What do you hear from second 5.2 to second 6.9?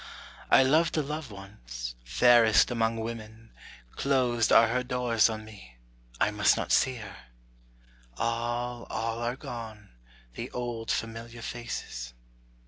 on me, I must not